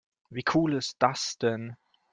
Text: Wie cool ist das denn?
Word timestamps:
Wie 0.31 0.43
cool 0.55 0.73
ist 0.73 0.95
das 0.97 1.37
denn? 1.37 1.75